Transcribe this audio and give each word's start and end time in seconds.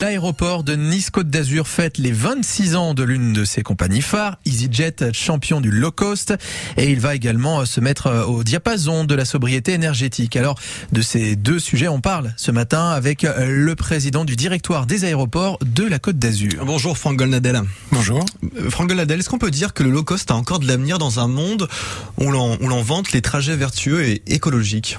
L'aéroport 0.00 0.62
de 0.62 0.76
Nice-Côte 0.76 1.28
d'Azur 1.28 1.66
fête 1.66 1.98
les 1.98 2.12
26 2.12 2.76
ans 2.76 2.94
de 2.94 3.02
l'une 3.02 3.32
de 3.32 3.44
ses 3.44 3.64
compagnies 3.64 4.00
phares, 4.00 4.38
EasyJet, 4.46 5.12
champion 5.12 5.60
du 5.60 5.72
low 5.72 5.90
cost, 5.90 6.34
et 6.76 6.92
il 6.92 7.00
va 7.00 7.16
également 7.16 7.66
se 7.66 7.80
mettre 7.80 8.26
au 8.28 8.44
diapason 8.44 9.02
de 9.02 9.16
la 9.16 9.24
sobriété 9.24 9.72
énergétique. 9.72 10.36
Alors, 10.36 10.56
de 10.92 11.02
ces 11.02 11.34
deux 11.34 11.58
sujets, 11.58 11.88
on 11.88 12.00
parle 12.00 12.32
ce 12.36 12.52
matin 12.52 12.90
avec 12.90 13.24
le 13.24 13.74
président 13.74 14.24
du 14.24 14.36
directoire 14.36 14.86
des 14.86 15.04
aéroports 15.04 15.58
de 15.66 15.82
la 15.82 15.98
Côte 15.98 16.20
d'Azur. 16.20 16.64
Bonjour 16.64 16.96
Franck 16.96 17.16
Golnadel. 17.16 17.62
Bonjour. 17.90 18.24
Euh, 18.56 18.70
Franck 18.70 18.90
Golnadel, 18.90 19.18
est-ce 19.18 19.28
qu'on 19.28 19.38
peut 19.38 19.50
dire 19.50 19.74
que 19.74 19.82
le 19.82 19.90
low 19.90 20.04
cost 20.04 20.30
a 20.30 20.36
encore 20.36 20.60
de 20.60 20.68
l'avenir 20.68 20.98
dans 20.98 21.18
un 21.18 21.26
monde 21.26 21.66
où 22.18 22.30
l'on 22.30 22.82
vante 22.82 23.10
les 23.10 23.20
trajets 23.20 23.56
vertueux 23.56 24.04
et 24.04 24.22
écologiques? 24.28 24.96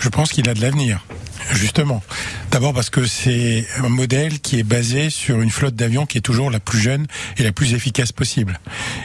Je 0.00 0.08
pense 0.08 0.32
qu'il 0.32 0.48
a 0.48 0.54
de 0.54 0.60
l'avenir. 0.60 1.06
Justement. 1.52 2.02
D'abord 2.50 2.74
parce 2.74 2.90
que 2.90 3.06
c'est 3.06 3.64
un 3.78 3.88
modèle 3.88 4.40
qui 4.40 4.58
est 4.58 4.64
basé 4.64 5.08
sur 5.08 5.40
une 5.40 5.50
flotte 5.50 5.76
d'avions 5.76 6.04
qui 6.04 6.18
est 6.18 6.20
toujours 6.20 6.50
la 6.50 6.58
plus 6.58 6.80
jeune 6.80 7.06
et 7.36 7.44
la 7.44 7.52
plus 7.52 7.74
efficace 7.74 8.10
possible. 8.10 8.58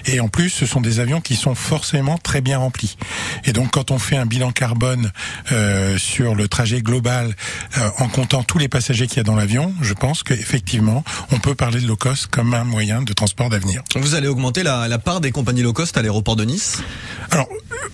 Et 0.08 0.20
en 0.20 0.30
plus, 0.30 0.49
ce 0.49 0.66
sont 0.66 0.81
des 0.81 0.99
avions 0.99 1.21
qui 1.21 1.35
sont 1.35 1.54
forcément 1.54 2.18
très 2.18 2.41
bien 2.41 2.58
remplis. 2.58 2.98
Et 3.45 3.54
donc, 3.54 3.71
quand 3.71 3.91
on 3.91 3.99
fait 3.99 4.18
un 4.18 4.26
bilan 4.26 4.52
carbone 4.52 5.12
euh, 5.52 5.98
sur 5.98 6.34
le 6.34 6.48
trajet 6.48 6.81
global, 6.81 7.35
euh, 7.77 7.90
en 7.99 8.08
comptant 8.08 8.44
tous 8.44 8.58
les 8.58 8.68
passagers 8.68 9.05
qu'il 9.05 9.18
y 9.18 9.20
a 9.20 9.23
dans 9.23 9.35
l'avion, 9.35 9.73
je 9.80 9.93
pense 9.93 10.23
qu'effectivement, 10.23 11.04
on 11.32 11.40
peut 11.40 11.55
parler 11.55 11.80
de 11.80 11.88
low 11.88 11.96
cost 11.96 12.27
comme 12.27 12.54
un 12.55 12.63
moyen 12.63 13.04
de 13.04 13.13
transport 13.13 13.49
d'avenir. 13.49 13.84
Vous 13.96 14.16
allez 14.16 14.27
augmenter 14.27 14.63
la, 14.63 14.88
la 14.88 14.98
part 14.98 15.21
des 15.21 15.32
compagnies 15.32 15.62
low 15.62 15.73
cost 15.73 15.98
à 15.98 16.02
l'aéroport 16.02 16.35
de 16.35 16.46
Nice? 16.46 16.82
Alors, 17.30 17.48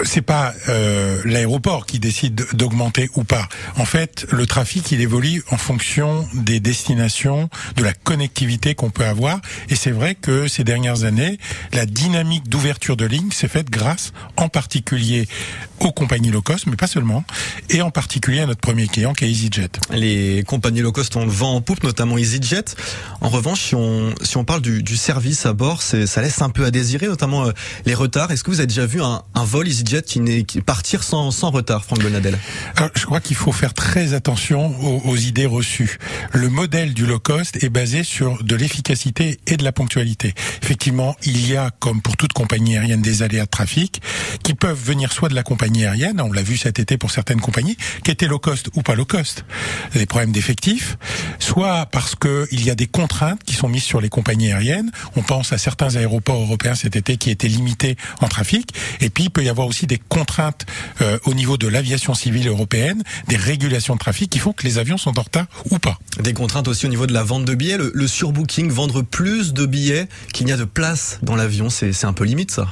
c'est 0.04 0.22
pas 0.22 0.54
euh, 0.70 1.22
l'aéroport 1.26 1.86
qui 1.86 2.00
décide 2.00 2.46
d'augmenter 2.54 3.10
ou 3.16 3.24
pas. 3.24 3.48
En 3.78 3.86
fait, 3.86 4.26
le 4.32 4.46
trafic, 4.46 4.92
il 4.92 5.02
évolue 5.02 5.44
en 5.52 5.58
fonction 5.58 6.28
des 6.34 6.60
destinations, 6.60 7.50
de 7.76 7.84
la 7.84 7.94
connectivité 7.94 8.76
qu'on 8.76 8.90
peut 8.90 9.06
avoir. 9.06 9.40
Et 9.70 9.76
c'est 9.76 9.92
vrai 9.92 10.16
que 10.16 10.48
ces 10.48 10.64
dernières 10.64 11.04
années, 11.04 11.38
la 11.74 11.86
dynamique 11.86 12.50
d'ouverture 12.50 12.98
de 12.98 13.06
lignes 13.06 13.32
s'est 13.32 13.48
faite 13.48 13.70
grâce, 13.70 14.14
en 14.38 14.50
particulier, 14.50 15.28
aux 15.80 15.92
compagnies 15.92 16.32
low 16.32 16.42
cost, 16.42 16.68
mais 16.68 16.76
pas 16.76 16.88
seulement, 16.88 17.24
et 17.70 17.82
en 17.82 17.92
particulier 17.92 18.42
à 18.42 18.46
notre 18.46 18.62
premier 18.62 18.88
client 18.88 19.14
qui 19.14 19.26
est 19.26 19.30
EasyJet. 19.30 19.72
Les 19.92 20.44
compagnies 20.46 20.82
low 20.82 20.92
cost 20.92 21.16
ont 21.16 21.26
le 21.26 21.32
vent 21.32 21.56
en 21.56 21.62
poupe, 21.62 21.84
notamment 21.84 22.18
EasyJet. 22.18 22.66
En 23.22 23.30
revanche, 23.30 23.62
si 23.62 23.76
on, 23.76 24.14
si 24.22 24.38
on 24.38 24.46
parle 24.46 24.62
du, 24.62 24.84
du 24.84 24.98
service 24.98 25.46
à 25.46 25.54
bord, 25.54 25.82
ça 25.82 26.22
laisse 26.22 26.42
un 26.42 26.50
peu 26.50 26.66
à 26.66 26.72
désirer, 26.72 27.08
notamment 27.08 27.48
euh, 27.48 27.52
les 27.86 27.96
retards. 27.96 28.32
Est-ce 28.32 28.44
que 28.44 28.52
vous 28.52 28.60
avez 28.60 28.68
déjà 28.68 28.86
vu 28.86 29.02
un, 29.02 29.24
un 29.34 29.44
vol 29.44 29.68
EasyJet 29.68 29.81
qui 29.84 30.20
n'est 30.20 30.46
partir 30.66 31.04
sans, 31.04 31.32
sans 31.32 31.52
retard, 31.52 31.84
Franck 31.84 32.02
Bonadel 32.02 32.38
Je 32.96 33.06
crois 33.06 33.20
qu'il 33.20 33.36
faut 33.36 33.52
faire 33.52 33.74
très 33.74 34.14
attention 34.14 34.76
aux, 34.82 35.10
aux, 35.10 35.16
idées 35.16 35.46
reçues. 35.46 35.98
Le 36.34 36.50
modèle 36.50 36.94
du 36.94 37.06
low 37.06 37.20
cost 37.20 37.64
est 37.64 37.70
basé 37.70 38.04
sur 38.04 38.44
de 38.44 38.56
l'efficacité 38.56 39.40
et 39.48 39.58
de 39.58 39.64
la 39.64 39.72
ponctualité. 39.72 40.34
Effectivement, 40.64 41.16
il 41.24 41.50
y 41.50 41.58
a, 41.58 41.72
comme 41.80 42.02
pour 42.02 42.18
toute 42.18 42.34
compagnie 42.34 42.78
aérienne, 42.78 43.02
des 43.02 43.24
aléas 43.24 43.46
de 43.46 43.50
trafic 43.50 44.02
qui 44.44 44.54
peuvent 44.54 44.82
venir 44.82 45.12
soit 45.12 45.30
de 45.30 45.36
la 45.36 45.44
compagnie 45.44 45.86
aérienne, 45.86 46.22
on 46.22 46.32
l'a 46.32 46.44
vu 46.44 46.58
cet 46.58 46.80
été 46.80 46.98
pour 46.98 47.12
certaines 47.12 47.42
compagnies, 47.42 47.78
qui 48.04 48.12
étaient 48.12 48.28
low 48.28 48.40
cost 48.40 48.70
ou 48.76 48.82
pas 48.82 48.96
low 48.96 49.06
cost, 49.06 49.46
des 49.94 50.06
problèmes 50.06 50.32
d'effectifs, 50.32 50.98
soit 51.40 51.88
parce 51.88 52.16
qu'il 52.16 52.64
y 52.64 52.70
a 52.70 52.76
des 52.76 52.88
contraintes 52.88 53.44
qui 53.44 53.56
sont 53.56 53.68
mises 53.68 53.84
sur 53.84 54.02
les 54.02 54.10
compagnies 54.10 54.52
aériennes. 54.52 54.92
On 55.16 55.22
pense 55.22 55.54
à 55.54 55.58
certains 55.58 55.96
aéroports 55.96 56.42
européens 56.42 56.76
cet 56.76 56.96
été 56.96 57.18
qui 57.18 57.30
étaient 57.30 57.48
limités 57.48 57.98
en 58.22 58.28
trafic, 58.28 58.74
et 59.00 59.10
puis 59.10 59.26
il 59.26 59.30
peut 59.30 59.44
y 59.44 59.50
avoir 59.50 59.61
aussi 59.68 59.88
des 59.88 59.98
contraintes 59.98 60.66
euh, 61.02 61.18
au 61.26 61.34
niveau 61.34 61.58
de 61.58 61.68
l'aviation 61.68 62.14
civile 62.14 62.48
européenne, 62.48 63.04
des 63.28 63.38
régulations 63.38 63.96
de 63.96 64.00
trafic 64.00 64.30
qui 64.30 64.40
font 64.40 64.54
que 64.54 64.64
les 64.64 64.78
avions 64.78 64.98
sont 64.98 65.18
en 65.20 65.24
retard 65.24 65.48
ou 65.70 65.80
pas. 65.80 65.98
Des 66.20 66.34
contraintes 66.34 66.68
aussi 66.68 66.86
au 66.86 66.90
niveau 66.90 67.08
de 67.08 67.14
la 67.14 67.24
vente 67.24 67.46
de 67.46 67.56
billets, 67.56 67.78
le, 67.78 67.92
le 67.94 68.08
surbooking, 68.08 68.70
vendre 68.70 69.02
plus 69.02 69.54
de 69.54 69.66
billets 69.66 70.08
qu'il 70.34 70.46
n'y 70.46 70.52
a 70.52 70.58
de 70.58 70.66
place 70.66 71.20
dans 71.22 71.36
l'avion, 71.36 71.70
c'est 71.70 72.06
un 72.06 72.14
peu 72.14 72.24
limite 72.24 72.52
ça. 72.52 72.68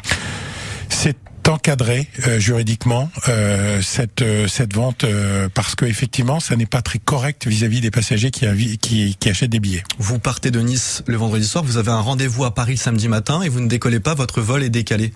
C'est 0.89 1.17
encadré 1.49 2.07
euh, 2.27 2.39
juridiquement 2.39 3.09
euh, 3.28 3.81
cette 3.81 4.22
euh, 4.22 4.47
cette 4.47 4.73
vente 4.73 5.05
parce 5.53 5.75
que 5.75 5.85
effectivement 5.85 6.39
ça 6.39 6.55
n'est 6.55 6.66
pas 6.66 6.81
très 6.81 6.99
correct 6.99 7.47
vis-à-vis 7.47 7.81
des 7.81 7.91
passagers 7.91 8.31
qui, 8.31 8.45
qui, 8.78 9.16
qui 9.19 9.29
achètent 9.29 9.49
des 9.49 9.59
billets. 9.59 9.83
Vous 9.97 10.19
partez 10.19 10.51
de 10.51 10.59
Nice 10.59 11.03
le 11.07 11.17
vendredi 11.17 11.45
soir, 11.45 11.63
vous 11.63 11.78
avez 11.78 11.91
un 11.91 11.99
rendez-vous 11.99 12.45
à 12.45 12.53
Paris 12.53 12.73
le 12.73 12.78
samedi 12.78 13.07
matin 13.07 13.41
et 13.41 13.49
vous 13.49 13.59
ne 13.59 13.67
décollez 13.67 13.99
pas, 13.99 14.13
votre 14.13 14.41
vol 14.41 14.63
est 14.63 14.69
décalé. 14.69 15.13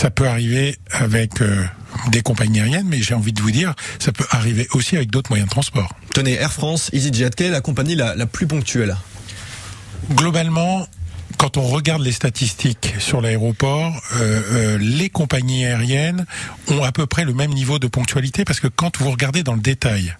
Ça 0.00 0.10
peut 0.10 0.26
arriver 0.26 0.78
avec 0.92 1.42
euh, 1.42 1.62
des 2.10 2.22
compagnies 2.22 2.60
aériennes, 2.60 2.86
mais 2.88 3.02
j'ai 3.02 3.12
envie 3.12 3.34
de 3.34 3.42
vous 3.42 3.50
dire, 3.50 3.74
ça 3.98 4.12
peut 4.12 4.24
arriver 4.30 4.66
aussi 4.72 4.96
avec 4.96 5.10
d'autres 5.10 5.30
moyens 5.30 5.46
de 5.46 5.52
transport. 5.52 5.94
Tenez, 6.14 6.36
Air 6.36 6.54
France, 6.54 6.88
EasyJet, 6.94 7.28
quelle 7.36 7.48
est 7.48 7.50
la 7.50 7.60
compagnie 7.60 7.96
la, 7.96 8.14
la 8.14 8.24
plus 8.24 8.46
ponctuelle? 8.46 8.96
Globalement, 10.14 10.86
quand 11.36 11.58
on 11.58 11.66
regarde 11.66 12.00
les 12.00 12.12
statistiques 12.12 12.94
sur 12.98 13.20
l'aéroport, 13.20 13.94
euh, 14.16 14.40
euh, 14.52 14.78
les 14.78 15.10
compagnies 15.10 15.66
aériennes 15.66 16.24
ont 16.68 16.82
à 16.82 16.92
peu 16.92 17.04
près 17.04 17.26
le 17.26 17.34
même 17.34 17.52
niveau 17.52 17.78
de 17.78 17.86
ponctualité 17.86 18.46
parce 18.46 18.60
que 18.60 18.68
quand 18.68 18.96
vous 18.96 19.10
regardez 19.10 19.42
dans 19.42 19.54
le 19.54 19.60
détail 19.60 20.16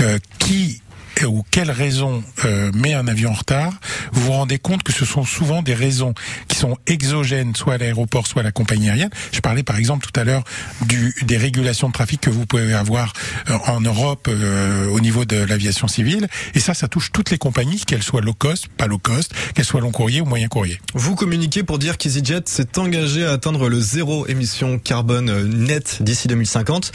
euh, 0.00 0.18
qui 0.38 0.80
ou 1.26 1.44
quelle 1.50 1.70
raison 1.70 2.22
euh, 2.44 2.70
met 2.72 2.94
un 2.94 3.06
avion 3.06 3.30
en 3.30 3.34
retard, 3.34 3.72
vous 4.12 4.22
vous 4.22 4.32
rendez 4.32 4.58
compte 4.58 4.82
que 4.82 4.92
ce 4.92 5.04
sont 5.04 5.24
souvent 5.24 5.62
des 5.62 5.74
raisons 5.74 6.14
qui 6.48 6.56
sont 6.56 6.76
exogènes, 6.86 7.54
soit 7.54 7.74
à 7.74 7.78
l'aéroport, 7.78 8.26
soit 8.26 8.40
à 8.40 8.44
la 8.44 8.52
compagnie 8.52 8.88
aérienne. 8.88 9.10
Je 9.32 9.40
parlais 9.40 9.62
par 9.62 9.76
exemple 9.76 10.06
tout 10.06 10.18
à 10.18 10.24
l'heure 10.24 10.44
du 10.86 11.14
des 11.22 11.36
régulations 11.36 11.88
de 11.88 11.92
trafic 11.92 12.20
que 12.20 12.30
vous 12.30 12.46
pouvez 12.46 12.72
avoir 12.74 13.12
euh, 13.48 13.58
en 13.66 13.80
Europe 13.80 14.28
euh, 14.28 14.88
au 14.88 15.00
niveau 15.00 15.24
de 15.24 15.36
l'aviation 15.36 15.88
civile, 15.88 16.28
et 16.54 16.60
ça, 16.60 16.74
ça 16.74 16.88
touche 16.88 17.12
toutes 17.12 17.30
les 17.30 17.38
compagnies, 17.38 17.80
qu'elles 17.80 18.02
soient 18.02 18.20
low 18.20 18.34
cost, 18.34 18.68
pas 18.68 18.86
low 18.86 18.98
cost, 18.98 19.32
qu'elles 19.54 19.64
soient 19.64 19.80
long 19.80 19.92
courrier 19.92 20.20
ou 20.20 20.24
moyen 20.24 20.48
courrier. 20.48 20.80
Vous 20.94 21.14
communiquez 21.14 21.62
pour 21.62 21.78
dire 21.78 21.98
qu'EasyJet 21.98 22.42
s'est 22.46 22.78
engagé 22.78 23.24
à 23.24 23.32
atteindre 23.32 23.68
le 23.68 23.80
zéro 23.80 24.26
émission 24.26 24.78
carbone 24.78 25.48
net 25.48 25.98
d'ici 26.00 26.28
2050. 26.28 26.92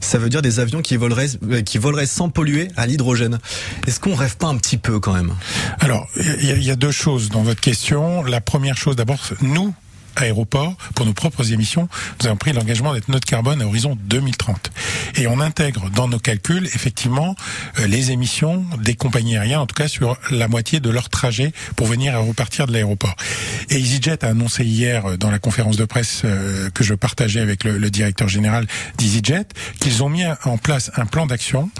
Ça 0.00 0.18
veut 0.18 0.28
dire 0.28 0.42
des 0.42 0.60
avions 0.60 0.82
qui 0.82 0.96
voleraient, 0.96 1.28
qui 1.64 1.78
voleraient 1.78 2.06
sans 2.06 2.28
polluer 2.28 2.68
à 2.76 2.86
l'hydrogène. 2.86 3.38
Est-ce 3.86 4.00
qu'on 4.00 4.14
rêve 4.14 4.36
pas 4.36 4.48
un 4.48 4.56
petit 4.56 4.78
peu 4.78 5.00
quand 5.00 5.12
même? 5.12 5.34
Alors, 5.80 6.06
il 6.16 6.58
y, 6.58 6.64
y, 6.64 6.70
a 6.70 6.76
deux 6.76 6.90
choses 6.90 7.28
dans 7.28 7.42
votre 7.42 7.60
question. 7.60 8.22
La 8.24 8.40
première 8.40 8.76
chose, 8.76 8.96
d'abord, 8.96 9.18
nous, 9.40 9.74
aéroport, 10.20 10.74
pour 10.94 11.06
nos 11.06 11.12
propres 11.12 11.52
émissions, 11.52 11.88
nous 12.20 12.26
avons 12.26 12.36
pris 12.36 12.52
l'engagement 12.52 12.94
d'être 12.94 13.08
neutre 13.08 13.26
carbone 13.26 13.62
à 13.62 13.66
horizon 13.66 13.96
2030. 14.04 14.70
Et 15.16 15.26
on 15.26 15.40
intègre 15.40 15.90
dans 15.90 16.08
nos 16.08 16.18
calculs, 16.18 16.66
effectivement, 16.66 17.34
euh, 17.78 17.86
les 17.86 18.10
émissions 18.10 18.64
des 18.82 18.94
compagnies 18.94 19.36
aériennes, 19.36 19.58
en 19.58 19.66
tout 19.66 19.74
cas 19.74 19.88
sur 19.88 20.16
la 20.30 20.48
moitié 20.48 20.80
de 20.80 20.90
leur 20.90 21.08
trajet 21.08 21.52
pour 21.76 21.86
venir 21.86 22.14
et 22.14 22.16
repartir 22.16 22.66
de 22.66 22.72
l'aéroport. 22.72 23.16
Et 23.70 23.76
EasyJet 23.76 24.24
a 24.24 24.28
annoncé 24.28 24.64
hier, 24.64 25.06
euh, 25.06 25.16
dans 25.16 25.30
la 25.30 25.38
conférence 25.38 25.76
de 25.76 25.84
presse 25.84 26.22
euh, 26.24 26.70
que 26.70 26.84
je 26.84 26.94
partageais 26.94 27.40
avec 27.40 27.64
le, 27.64 27.78
le 27.78 27.90
directeur 27.90 28.28
général 28.28 28.66
d'EasyJet, 28.98 29.46
qu'ils 29.80 30.02
ont 30.02 30.08
mis 30.08 30.24
en 30.44 30.58
place 30.58 30.90
un 30.96 31.06
plan 31.06 31.26
d'action 31.26 31.70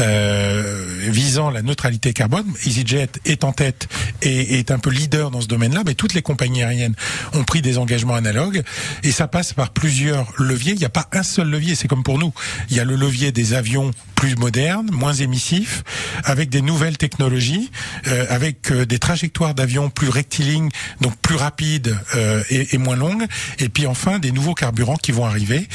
euh, 0.00 1.08
visant 1.08 1.50
la 1.50 1.62
neutralité 1.62 2.12
carbone. 2.12 2.46
EasyJet 2.64 3.08
est 3.24 3.44
en 3.44 3.52
tête 3.52 3.88
et 4.22 4.58
est 4.58 4.70
un 4.70 4.78
peu 4.78 4.90
leader 4.90 5.30
dans 5.30 5.40
ce 5.40 5.48
domaine-là, 5.48 5.82
mais 5.86 5.94
toutes 5.94 6.14
les 6.14 6.22
compagnies 6.22 6.62
aériennes 6.62 6.94
ont 7.32 7.44
pris 7.44 7.62
des 7.62 7.78
engagements 7.78 7.85
analogues 8.14 8.62
et 9.02 9.12
ça 9.12 9.28
passe 9.28 9.52
par 9.52 9.70
plusieurs 9.70 10.32
leviers. 10.38 10.72
Il 10.72 10.78
n'y 10.78 10.84
a 10.84 10.90
pas 10.90 11.08
un 11.12 11.22
seul 11.22 11.48
levier, 11.48 11.74
c'est 11.74 11.88
comme 11.88 12.02
pour 12.02 12.18
nous. 12.18 12.32
Il 12.70 12.76
y 12.76 12.80
a 12.80 12.84
le 12.84 12.96
levier 12.96 13.32
des 13.32 13.54
avions 13.54 13.90
plus 14.16 14.34
modernes, 14.36 14.88
moins 14.90 15.12
émissifs, 15.12 15.84
avec 16.24 16.48
des 16.48 16.62
nouvelles 16.62 16.96
technologies, 16.96 17.70
euh, 18.08 18.24
avec 18.30 18.70
euh, 18.72 18.86
des 18.86 18.98
trajectoires 18.98 19.54
d'avions 19.54 19.90
plus 19.90 20.08
rectilignes, 20.08 20.70
donc 21.00 21.14
plus 21.18 21.36
rapides 21.36 21.96
euh, 22.16 22.42
et, 22.48 22.78
moins 22.78 22.96
longues, 22.96 23.26
et 23.58 23.68
puis 23.68 23.86
enfin 23.86 24.18
des 24.18 24.32
nouveaux 24.32 24.54
carburants 24.54 24.96
qui 24.96 25.12
vont 25.12 25.26
arriver, 25.26 25.68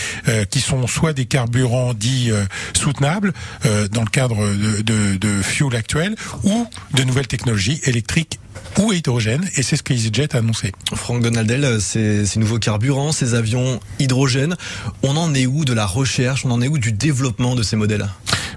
qui 0.50 0.60
sont 0.60 0.88
soit 0.88 1.14
des 1.14 1.26
carburants 1.26 1.94
dits 1.94 2.32
soutenables 2.74 3.34
dans 3.92 4.02
le 4.02 4.10
cadre 4.10 4.48
de, 4.48 4.82
de, 4.82 5.18
de 5.18 5.42
fuel 5.42 5.76
actuel, 5.76 6.16
ou 6.44 6.68
de 6.94 7.04
nouvelles 7.04 7.28
technologies 7.28 7.80
électriques 7.84 8.41
ou 8.80 8.94
hydrogène, 8.94 9.50
et 9.56 9.64
c'est 9.64 9.76
ce 9.76 9.84
que 9.84 9.94
EasyJet 9.94 10.36
a 10.36 10.40
annoncé. 10.40 10.72
Franck 10.94 11.22
Donaldel, 11.22 11.82
ces, 11.82 12.26
ces, 12.26 12.40
nouveaux 12.40 12.60
carburants, 12.60 13.12
ces 13.12 13.34
avions 13.34 13.80
hydrogène, 14.00 14.56
on 15.04 15.18
en 15.18 15.34
est 15.34 15.46
où 15.46 15.66
de 15.66 15.74
la 15.74 15.86
recherche, 15.86 16.46
on 16.46 16.52
en 16.52 16.62
est 16.62 16.68
où 16.68 16.78
du 16.78 16.92
développement 16.92 17.56
de 17.56 17.64
ces 17.64 17.76
modèles? 17.76 18.08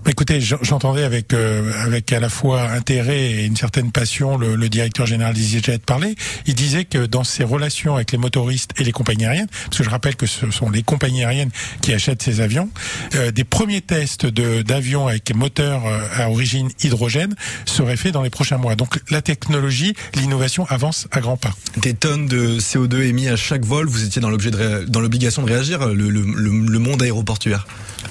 Bah, 0.05 0.11
écoutez, 0.11 0.39
j'entendais 0.41 1.03
avec 1.03 1.33
euh, 1.33 1.73
avec 1.83 2.13
à 2.13 2.21
la 2.21 2.29
fois 2.29 2.71
intérêt 2.71 3.23
et 3.23 3.45
une 3.47 3.57
certaine 3.57 3.91
passion 3.91 4.37
le, 4.37 4.55
le 4.55 4.69
directeur 4.69 5.07
général 5.07 5.33
d'EasyJet 5.33 5.79
parler. 5.79 6.15
Il 6.47 6.55
disait 6.55 6.85
que 6.85 7.07
dans 7.07 7.25
ses 7.25 7.43
relations 7.43 7.95
avec 7.95 8.13
les 8.13 8.19
motoristes 8.19 8.73
et 8.79 8.85
les 8.85 8.93
compagnies 8.93 9.25
aériennes, 9.25 9.49
parce 9.65 9.79
que 9.79 9.85
je 9.85 9.89
rappelle 9.89 10.17
que 10.17 10.27
ce 10.27 10.51
sont 10.51 10.69
les 10.69 10.83
compagnies 10.83 11.25
aériennes 11.25 11.49
qui 11.81 11.95
achètent 11.95 12.23
ces 12.23 12.43
avions, 12.43 12.69
euh, 13.15 13.31
des 13.31 13.45
premiers 13.45 13.81
tests 13.81 14.27
d'avions 14.27 15.09
avec 15.09 15.35
moteur 15.35 15.87
euh, 15.87 16.07
à 16.19 16.29
origine 16.29 16.69
hydrogène 16.83 17.35
seraient 17.65 17.97
faits 17.97 18.13
dans 18.13 18.23
les 18.23 18.31
prochains 18.31 18.59
mois. 18.59 18.77
Donc 18.77 19.01
la 19.09 19.23
technologie, 19.23 19.95
l'innovation 20.17 20.67
avance 20.69 21.09
à 21.13 21.21
grands 21.21 21.39
pas. 21.39 21.55
Des 21.79 21.95
tonnes 21.95 22.27
de 22.27 22.59
CO2 22.59 23.05
émis 23.05 23.29
à 23.29 23.37
chaque 23.37 23.65
vol. 23.65 23.89
Vous 23.89 24.05
étiez 24.05 24.21
dans 24.21 24.29
l'objet 24.31 24.51
dans 24.87 25.01
l'obligation 25.01 25.43
de 25.43 25.51
réagir, 25.51 25.89
le, 25.89 26.11
le, 26.11 26.21
le 26.21 26.79
monde 26.79 27.03
aéroportuaire. 27.03 27.67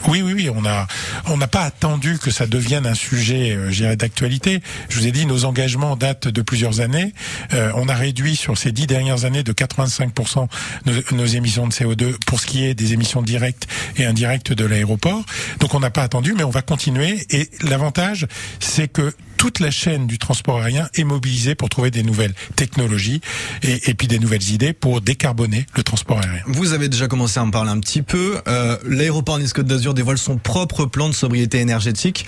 Oui, 0.07 0.21
oui, 0.21 0.33
oui. 0.33 0.49
On 0.49 0.65
a 0.65 0.87
on 1.27 1.37
n'a 1.37 1.47
pas 1.47 1.71
attendu 1.83 2.17
que 2.17 2.31
ça 2.31 2.47
devienne 2.47 2.85
un 2.85 2.93
sujet, 2.93 3.57
euh, 3.57 3.95
d'actualité. 3.97 4.61
Je 4.87 4.97
vous 4.97 5.05
ai 5.05 5.11
dit, 5.11 5.25
nos 5.25 5.43
engagements 5.43 5.97
datent 5.97 6.29
de 6.29 6.41
plusieurs 6.41 6.79
années. 6.79 7.13
Euh, 7.53 7.73
on 7.75 7.89
a 7.89 7.93
réduit 7.93 8.37
sur 8.37 8.57
ces 8.57 8.71
dix 8.71 8.87
dernières 8.87 9.25
années 9.25 9.43
de 9.43 9.51
85% 9.51 10.47
nos, 10.85 10.93
nos 11.11 11.25
émissions 11.25 11.67
de 11.67 11.73
CO2 11.73 12.15
pour 12.25 12.39
ce 12.39 12.47
qui 12.47 12.63
est 12.63 12.73
des 12.73 12.93
émissions 12.93 13.21
directes 13.21 13.67
et 13.97 14.05
indirectes 14.05 14.53
de 14.53 14.63
l'aéroport. 14.63 15.25
Donc 15.59 15.75
on 15.75 15.81
n'a 15.81 15.89
pas 15.89 16.03
attendu, 16.03 16.33
mais 16.37 16.45
on 16.45 16.51
va 16.51 16.61
continuer. 16.61 17.27
Et 17.31 17.49
l'avantage, 17.63 18.27
c'est 18.61 18.87
que 18.87 19.13
toute 19.43 19.59
la 19.59 19.71
chaîne 19.71 20.07
du 20.07 20.19
transport 20.19 20.61
aérien 20.61 20.87
est 20.93 21.03
mobilisée 21.03 21.53
pour 21.53 21.67
trouver 21.67 21.91
des 21.91 22.01
nouvelles 22.01 22.33
technologies 22.55 23.19
et, 23.61 23.93
puis 23.93 24.07
des 24.07 24.17
nouvelles 24.17 24.49
idées 24.51 24.71
pour 24.71 25.01
décarboner 25.01 25.65
le 25.75 25.83
transport 25.83 26.19
aérien. 26.19 26.41
Vous 26.47 26.71
avez 26.71 26.87
déjà 26.87 27.09
commencé 27.09 27.41
à 27.41 27.43
en 27.43 27.51
parler 27.51 27.69
un 27.69 27.81
petit 27.81 28.03
peu. 28.03 28.39
Euh, 28.47 28.77
L'aéroport 28.87 29.39
Nice-Côte 29.39 29.65
d'Azur 29.65 29.93
dévoile 29.93 30.17
son 30.17 30.37
propre 30.37 30.85
plan 30.85 31.09
de 31.09 31.13
sobriété 31.13 31.59
énergétique, 31.59 32.25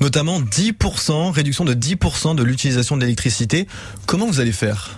notamment 0.00 0.40
10%, 0.40 1.32
réduction 1.32 1.66
de 1.66 1.74
10% 1.74 2.34
de 2.34 2.42
l'utilisation 2.42 2.96
de 2.96 3.02
l'électricité. 3.02 3.68
Comment 4.06 4.26
vous 4.26 4.40
allez 4.40 4.52
faire? 4.52 4.96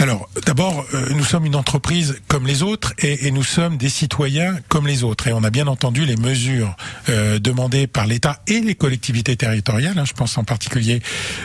Alors, 0.00 0.30
d'abord, 0.46 0.86
euh, 0.94 1.10
nous 1.14 1.24
sommes 1.24 1.44
une 1.44 1.56
entreprise 1.56 2.22
comme 2.26 2.46
les 2.46 2.62
autres 2.62 2.94
et, 3.00 3.26
et, 3.26 3.30
nous 3.30 3.42
sommes 3.42 3.76
des 3.76 3.90
citoyens 3.90 4.56
comme 4.68 4.86
les 4.86 5.04
autres. 5.04 5.28
Et 5.28 5.34
on 5.34 5.44
a 5.44 5.50
bien 5.50 5.66
entendu 5.66 6.06
les 6.06 6.16
mesures 6.16 6.74
euh, 7.10 7.38
demandées 7.38 7.86
par 7.86 8.06
l'État 8.06 8.40
et 8.46 8.60
les 8.60 8.74
collectivités 8.74 9.36
territoriales. 9.36 9.98
Hein, 9.98 10.06
je 10.06 10.14
pense 10.14 10.38
en 10.38 10.44
particulier 10.44 11.02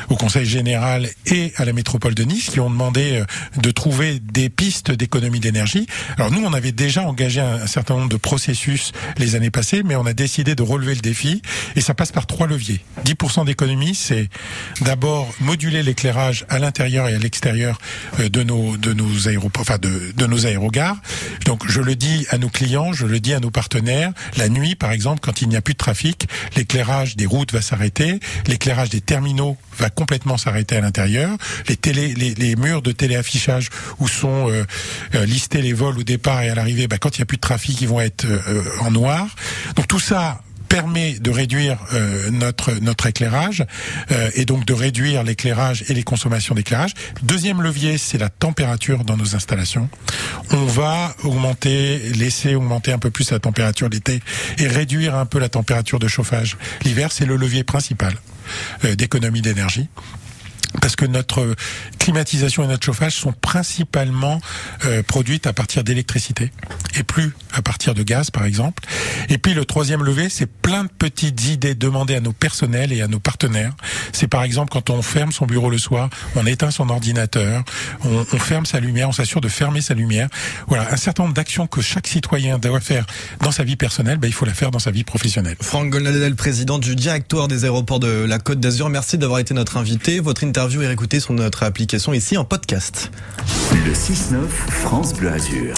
au 0.07 0.15
Conseil 0.15 0.45
général 0.45 1.09
et 1.25 1.51
à 1.57 1.65
la 1.65 1.73
métropole 1.73 2.15
de 2.15 2.23
Nice 2.23 2.49
qui 2.49 2.61
ont 2.61 2.69
demandé 2.69 3.19
euh, 3.19 3.25
de 3.61 3.71
trouver 3.71 4.19
des 4.21 4.47
pistes 4.47 4.89
d'économie 4.89 5.41
d'énergie. 5.41 5.85
Alors 6.15 6.31
nous, 6.31 6.41
on 6.45 6.53
avait 6.53 6.71
déjà 6.71 7.03
engagé 7.03 7.41
un, 7.41 7.55
un, 7.55 7.67
certain 7.67 7.95
nombre 7.95 8.09
de 8.09 8.15
processus 8.15 8.93
les 9.17 9.35
années 9.35 9.51
passées, 9.51 9.83
mais 9.83 9.97
on 9.97 10.05
a 10.05 10.13
décidé 10.13 10.55
de 10.55 10.63
relever 10.63 10.95
le 10.95 11.01
défi 11.01 11.41
et 11.75 11.81
ça 11.81 11.93
passe 11.93 12.13
par 12.13 12.25
trois 12.25 12.47
leviers. 12.47 12.79
10% 13.03 13.43
d'économie, 13.43 13.95
c'est 13.95 14.29
d'abord 14.79 15.29
moduler 15.41 15.83
l'éclairage 15.83 16.45
à 16.47 16.57
l'intérieur 16.57 17.09
et 17.09 17.15
à 17.15 17.19
l'extérieur 17.19 17.79
euh, 18.21 18.29
de 18.29 18.44
de 18.45 18.93
nos 18.93 19.27
aéroports, 19.27 19.61
enfin 19.61 19.77
de, 19.77 20.13
de 20.15 20.25
nos 20.25 20.45
aérogares. 20.45 20.97
Donc 21.45 21.69
je 21.69 21.81
le 21.81 21.95
dis 21.95 22.25
à 22.29 22.37
nos 22.37 22.49
clients, 22.49 22.93
je 22.93 23.05
le 23.05 23.19
dis 23.19 23.33
à 23.33 23.39
nos 23.39 23.51
partenaires. 23.51 24.11
La 24.37 24.49
nuit, 24.49 24.75
par 24.75 24.91
exemple, 24.91 25.19
quand 25.21 25.41
il 25.41 25.49
n'y 25.49 25.55
a 25.55 25.61
plus 25.61 25.73
de 25.73 25.79
trafic, 25.79 26.27
l'éclairage 26.55 27.15
des 27.15 27.25
routes 27.25 27.51
va 27.51 27.61
s'arrêter, 27.61 28.19
l'éclairage 28.47 28.89
des 28.89 29.01
terminaux 29.01 29.57
va 29.77 29.89
complètement 29.89 30.37
s'arrêter 30.37 30.77
à 30.77 30.81
l'intérieur. 30.81 31.37
Les 31.67 31.75
télé, 31.75 32.13
les, 32.13 32.33
les, 32.33 32.55
murs 32.55 32.81
de 32.81 32.91
téléaffichage 32.91 33.69
où 33.99 34.07
sont 34.07 34.49
euh, 34.49 34.63
euh, 35.15 35.25
listés 35.25 35.61
les 35.61 35.73
vols 35.73 35.99
au 35.99 36.03
départ 36.03 36.41
et 36.41 36.49
à 36.49 36.55
l'arrivée, 36.55 36.87
bah, 36.87 36.97
quand 36.97 37.17
il 37.17 37.21
n'y 37.21 37.23
a 37.23 37.25
plus 37.25 37.37
de 37.37 37.41
trafic, 37.41 37.81
ils 37.81 37.87
vont 37.87 38.01
être 38.01 38.25
euh, 38.25 38.63
en 38.81 38.91
noir. 38.91 39.27
Donc 39.75 39.87
tout 39.87 39.99
ça 39.99 40.41
permet 40.67 41.13
de 41.19 41.31
réduire 41.31 41.77
euh, 41.93 42.29
notre 42.31 42.73
notre 42.81 43.05
éclairage 43.07 43.65
euh, 44.11 44.29
et 44.35 44.45
donc 44.45 44.65
de 44.65 44.73
réduire 44.73 45.23
l'éclairage 45.23 45.85
et 45.89 45.93
les 45.93 46.03
consommations 46.03 46.55
d'éclairage. 46.55 46.93
Deuxième 47.23 47.61
levier, 47.61 47.97
c'est 47.97 48.17
la 48.17 48.29
température 48.29 49.03
dans 49.03 49.17
nos 49.17 49.35
installations. 49.35 49.89
On 50.51 50.65
va 50.65 51.15
augmenter, 51.23 51.99
laisser 52.13 52.55
augmenter 52.55 52.91
un 52.91 52.99
peu 52.99 53.09
plus 53.09 53.31
la 53.31 53.39
température 53.39 53.89
l'été 53.89 54.21
et 54.57 54.67
réduire 54.67 55.15
un 55.15 55.25
peu 55.25 55.39
la 55.39 55.49
température 55.49 55.99
de 55.99 56.07
chauffage 56.07 56.57
l'hiver. 56.83 57.11
C'est 57.11 57.25
le 57.25 57.35
levier 57.35 57.63
principal 57.63 58.13
euh, 58.83 58.95
d'économie 58.95 59.41
d'énergie 59.41 59.87
parce 60.81 60.95
que 60.95 61.05
notre 61.05 61.55
climatisation 61.99 62.63
et 62.63 62.67
notre 62.67 62.85
chauffage 62.85 63.15
sont 63.15 63.33
principalement 63.33 64.39
euh, 64.85 65.03
produites 65.03 65.47
à 65.47 65.53
partir 65.53 65.83
d'électricité 65.83 66.51
et 66.97 67.03
plus 67.03 67.33
à 67.55 67.61
partir 67.61 67.93
de 67.93 68.03
gaz 68.03 68.31
par 68.31 68.45
exemple. 68.45 68.83
Et 69.29 69.37
puis 69.37 69.53
le 69.53 69.65
troisième 69.65 70.03
levier, 70.03 70.29
c'est 70.29 70.45
plein 70.45 70.83
de 70.83 70.89
petites 70.89 71.47
idées 71.47 71.75
demandées 71.75 72.15
à 72.15 72.19
nos 72.19 72.33
personnels 72.33 72.91
et 72.91 73.01
à 73.01 73.07
nos 73.07 73.19
partenaires. 73.19 73.73
C'est 74.11 74.27
par 74.27 74.43
exemple 74.43 74.71
quand 74.71 74.89
on 74.89 75.01
ferme 75.01 75.31
son 75.31 75.45
bureau 75.45 75.69
le 75.69 75.77
soir, 75.77 76.09
on 76.35 76.45
éteint 76.45 76.71
son 76.71 76.89
ordinateur, 76.89 77.63
on, 78.03 78.25
on 78.31 78.39
ferme 78.39 78.65
sa 78.65 78.79
lumière, 78.79 79.09
on 79.09 79.13
s'assure 79.13 79.41
de 79.41 79.47
fermer 79.47 79.81
sa 79.81 79.93
lumière. 79.93 80.29
Voilà, 80.67 80.91
un 80.91 80.97
certain 80.97 81.23
nombre 81.23 81.35
d'actions 81.35 81.67
que 81.67 81.81
chaque 81.81 82.07
citoyen 82.07 82.59
doit 82.59 82.79
faire 82.79 83.05
dans 83.41 83.51
sa 83.51 83.63
vie 83.63 83.75
personnelle, 83.75 84.17
ben, 84.17 84.27
il 84.27 84.33
faut 84.33 84.45
la 84.45 84.53
faire 84.53 84.71
dans 84.71 84.79
sa 84.79 84.91
vie 84.91 85.03
professionnelle. 85.03 85.55
Franck 85.61 85.89
Golnadel, 85.89 86.35
président 86.35 86.79
du 86.79 86.95
directoire 86.95 87.47
des 87.47 87.63
aéroports 87.63 87.99
de 87.99 88.25
la 88.25 88.39
Côte 88.39 88.59
d'Azur, 88.59 88.89
merci 88.89 89.17
d'avoir 89.17 89.39
été 89.39 89.53
notre 89.53 89.77
invité. 89.77 90.19
Votre 90.19 90.43
interview 90.43 90.81
est 90.81 90.87
réécoutée 90.87 91.19
sur 91.19 91.33
notre 91.33 91.63
application 91.63 92.13
ici 92.13 92.37
en 92.37 92.45
podcast. 92.45 93.11
Le 93.71 93.93
6-9 93.93 94.47
France 94.69 95.13
Bleu 95.13 95.31
Azur. 95.31 95.73